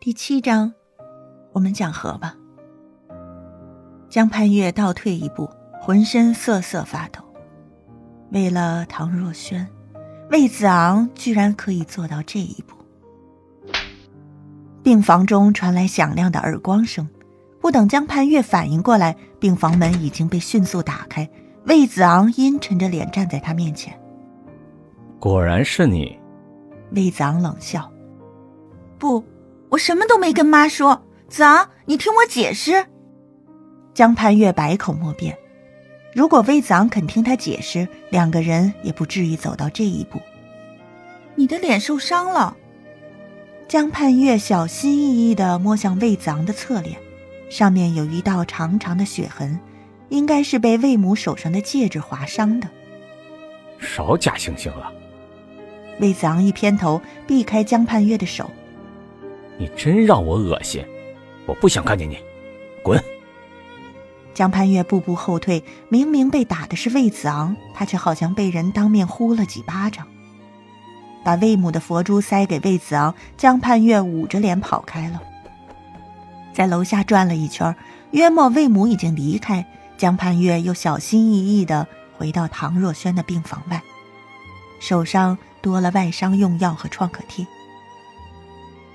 [0.00, 0.72] 第七章，
[1.52, 2.32] 我们讲和吧。
[4.08, 5.50] 江盼月倒退一步，
[5.80, 7.20] 浑身瑟瑟发抖。
[8.30, 9.66] 为了唐若萱，
[10.30, 12.76] 魏子昂居然可以做到这一步。
[14.84, 17.08] 病房中传来响亮的耳光声，
[17.60, 21.28] 不等江盼月反应过来，病房门已经被迅速打开。
[21.66, 23.98] 魏子昂阴沉着脸站在他面前。
[25.18, 26.16] 果然是你，
[26.92, 27.90] 魏子昂冷笑
[28.96, 29.22] ：“不，
[29.70, 31.04] 我什么都没跟妈说。
[31.28, 32.86] 子昂，你听我解释。”
[33.92, 35.36] 江盼月百口莫辩。
[36.14, 40.20] 如果魏子昂肯听他解释，两个人也不至于走到这一步。
[41.34, 42.56] 你的脸受伤了。
[43.68, 46.96] 江盼月小心翼翼地摸向魏子昂的侧脸，
[47.50, 49.60] 上面有一道长长的血痕。
[50.08, 52.66] 应该是被魏母手上的戒指划伤的。
[53.78, 54.90] 少假惺惺了！
[56.00, 58.50] 魏子昂一偏头，避开江盼月的手。
[59.58, 60.84] 你真让我恶心！
[61.46, 62.18] 我不想看见你，
[62.82, 63.02] 滚！
[64.34, 70.06] 江盼月步步后退，明明被打的是魏子昂，他却好像被人当面呼了几巴掌。
[71.24, 75.20] 把魏母的佛珠塞给魏子昂，江盼月捂着脸跑开了。
[76.52, 77.74] 在楼下转了一圈，
[78.12, 79.66] 约莫魏母已经离开。
[79.96, 81.84] 江盼月又小心翼翼地
[82.16, 83.82] 回到唐若萱的病房外，
[84.78, 87.44] 手上多了外伤用药和创可贴。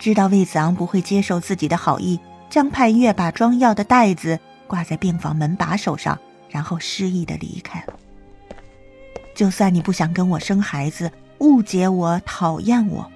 [0.00, 7.92] 知道魏子昂不会接受自己的好意，江盼月把装药的袋子挂在病房门把手上，然后失意地离开了。
[9.34, 13.12] 就算你不想跟我生孩子，误解我、讨厌我，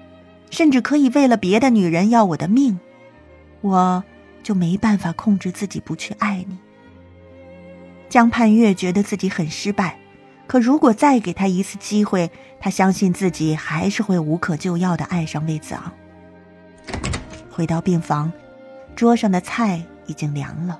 [0.51, 2.79] 甚至可以为了别的女人要我的命，
[3.61, 4.03] 我
[4.43, 6.55] 就没办法控制自己不去爱你。
[8.09, 9.97] 江盼月觉得自己很失败，
[10.45, 15.91] 可如果再给他一次机会，他相信自己还是会无可救药的爱上魏子昂。
[17.55, 18.29] 回到病房，
[18.97, 20.77] 桌上的菜已经凉了。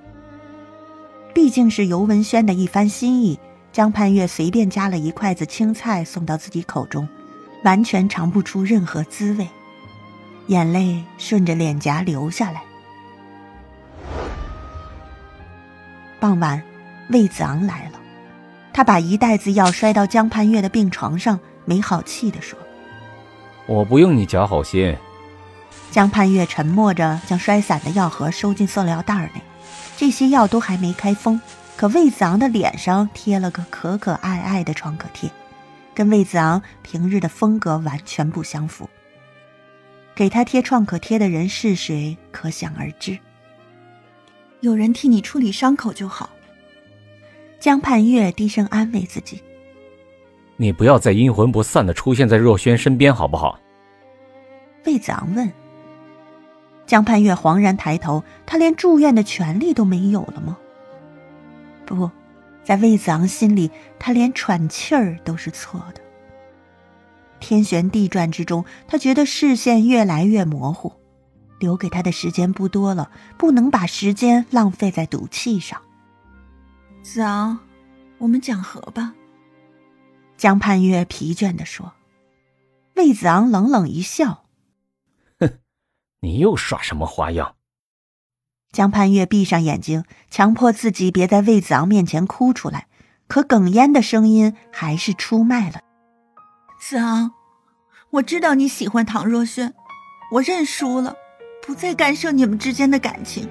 [1.34, 3.40] 毕竟是尤文轩的一番心意，
[3.72, 7.08] 江盼月随便夹了一筷子青菜送到自己口中，
[7.64, 9.48] 完全尝不出任何滋味，
[10.48, 12.62] 眼泪顺着脸颊流下来。
[16.20, 16.62] 傍晚。
[17.10, 18.00] 魏子昂来了，
[18.74, 22.58] 他把一袋子药摔到江盼月的病床上，没好气地说
[23.70, 24.98] ：“我不用你假好心。”
[25.92, 29.42] 江盼月沉默着将摔散的药盒收进塑料袋内，
[29.96, 31.40] 这些药都还没开封，
[31.78, 35.30] 可魏子昂的脸上贴了个可可爱爱的创可贴，
[35.94, 38.90] 跟魏子昂平日的风格完全不相符。
[40.14, 43.18] 给他贴创可贴的人是谁，可想而知。
[44.62, 46.30] 有人替你处理伤口就好。
[47.60, 49.42] 江盼月低声安慰自己
[50.58, 53.58] ：“你不要再阴魂不散的出现在若轩身边，好不好？”
[54.86, 55.52] 魏子昂问。
[56.86, 60.58] 江盼月惶然抬头，他连住院的权利都没有了吗？
[61.86, 62.10] 不，
[62.64, 66.02] 在魏子昂心里，他连喘气儿都是错的。
[67.40, 70.94] 天旋地转之中，他觉得视线越来越模糊，
[71.60, 75.82] 留给他的时间不多了，不能把时间浪费在赌气上。
[77.04, 77.60] 子昂，
[78.20, 79.14] 我们讲和吧。”
[80.38, 81.94] 江盼月疲倦地说。
[82.96, 84.45] 魏子昂冷冷一笑：“哼，
[86.26, 87.56] 你又耍什么花样？”
[88.74, 92.88] 江盼月闭上眼睛，强迫自己别在魏子昂面前哭出来，
[93.28, 95.80] 可哽咽的声音还是出卖了。
[96.78, 97.32] 子昂，
[98.10, 99.74] 我知道你喜欢唐若萱，
[100.32, 101.16] 我认输了，
[101.66, 103.48] 不再干涉你们之间的感情。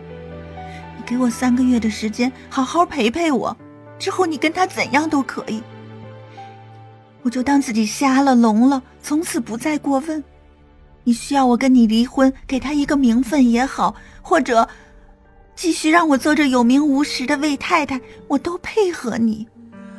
[0.96, 3.56] 你给我三个月的时间，好好陪陪我。
[3.98, 5.62] 之后你跟他怎样都可以，
[7.22, 10.22] 我就当自己瞎了聋了，从此不再过问。
[11.04, 14.68] 你需要我跟你离婚，给他一个名分也好，或者
[15.54, 19.46] 继续让我做着有名无实的魏太太，我都配合你。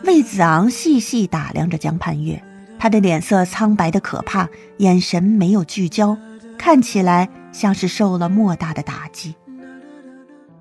[0.03, 2.43] 魏子昂细细打量着江盼月，
[2.77, 6.17] 他的脸色苍白的可怕，眼神没有聚焦，
[6.57, 9.35] 看起来像是受了莫大的打击。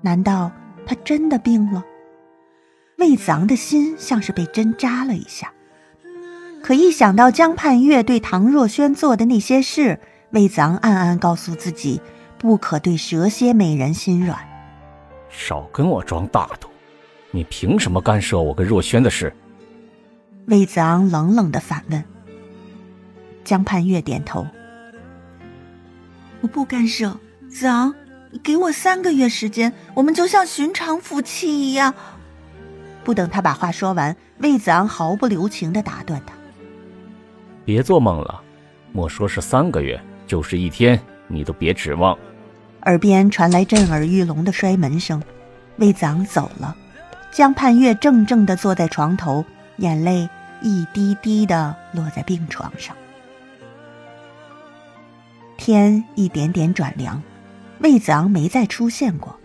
[0.01, 0.51] 难道
[0.85, 1.83] 他真的病了？
[2.97, 5.51] 魏子昂的心像是被针扎了一下。
[6.63, 9.99] 可一想到江盼月对唐若萱做的那些事，
[10.35, 12.01] 魏子昂暗暗告诉自己，
[12.37, 14.37] 不可对蛇蝎美人心软。
[15.29, 16.67] 少跟我装大度！
[17.31, 19.33] 你凭什么干涉我跟若萱的事？
[20.47, 22.03] 魏子昂冷冷的反问。
[23.45, 24.45] 江盼月点头
[26.41, 27.17] ：“我不干涉。”
[27.49, 27.95] 子昂。
[28.43, 31.93] 给我三个月时间，我们就像寻常夫妻一样。
[33.05, 36.33] 不等他把话说完，魏子昂毫不留情的打断他
[37.63, 38.41] ：“别做梦了，
[38.91, 42.17] 莫说是三个月，就是一天，你都别指望。”
[42.83, 45.21] 耳边传来震耳欲聋的摔门声。
[45.77, 46.75] 魏子昂走了，
[47.31, 49.43] 江盼月怔怔地坐在床头，
[49.77, 50.29] 眼泪
[50.61, 52.95] 一滴滴地落在病床上。
[55.57, 57.21] 天一点点转凉，
[57.79, 59.35] 魏子昂没再出现过。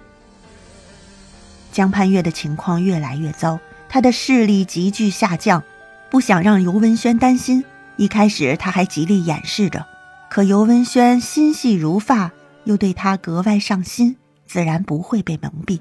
[1.73, 5.63] 江盼月的情况越来越糟，他的视力急剧下降。
[6.11, 7.65] 不想让尤文轩担心，
[7.97, 9.87] 一开始他还极力掩饰着。
[10.31, 12.31] 可尤文轩心细如发，
[12.63, 14.17] 又对他格外上心，
[14.47, 15.81] 自然不会被蒙蔽。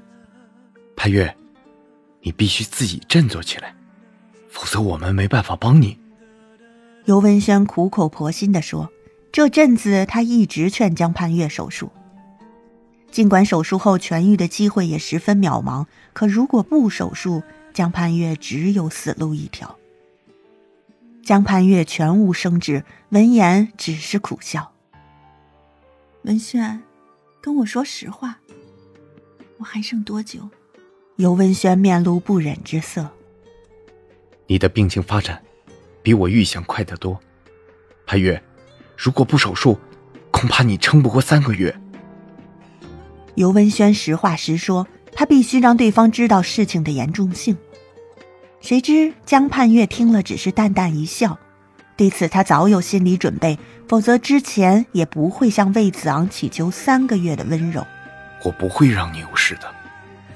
[0.96, 1.36] 潘月，
[2.20, 3.72] 你必须自己振作起来，
[4.48, 5.96] 否则我们没办法帮你。
[7.04, 8.90] 尤文轩苦口婆心地说
[9.30, 11.92] ：“这阵子他一直劝江盼月手术。
[13.12, 17.40] 尽管手术后痊愈的机会也十分渺茫，可如果不手术，
[17.72, 19.76] 江盼月只有死路一条。”
[21.22, 24.72] 江盼月全无生智，闻言只是苦笑。
[26.22, 26.80] 文轩，
[27.40, 28.38] 跟我说实话，
[29.58, 30.48] 我还剩多久？
[31.16, 33.08] 尤文轩面露不忍之色。
[34.46, 35.40] 你的病情发展，
[36.02, 37.18] 比我预想快得多。
[38.06, 38.42] 潘月，
[38.96, 39.78] 如果不手术，
[40.30, 41.74] 恐怕你撑不过三个月。
[43.36, 47.56] 尤文轩实话实说，他必须让对方知道事情的严重性。
[48.60, 51.38] 谁知江盼月听了，只是淡淡一笑。
[51.96, 53.58] 对此，他早有心理准备，
[53.88, 57.86] 否则之前也不会向魏子昂祈求三个月的温柔。
[58.44, 59.62] 我不会让你有事的，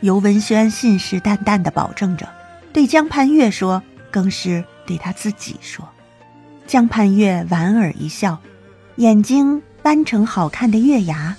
[0.01, 2.29] 尤文轩信誓旦旦地保证着，
[2.73, 5.89] 对江盼月说，更是对他自己说。
[6.67, 8.39] 江盼月莞尔一笑，
[8.97, 11.37] 眼睛弯成好看的月牙，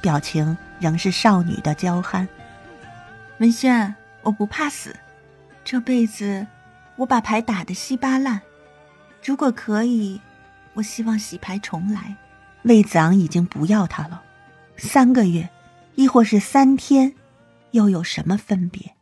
[0.00, 2.28] 表情仍是少女的娇憨。
[3.38, 4.94] 文轩，我不怕死。
[5.66, 6.46] 这辈子，
[6.94, 8.40] 我把牌打得稀巴烂。
[9.20, 10.20] 如果可以，
[10.74, 12.14] 我希望洗牌重来。
[12.62, 14.22] 魏子昂已经不要他了，
[14.76, 15.50] 三个月，
[15.96, 17.12] 亦或是三天，
[17.72, 18.94] 又有什么分别？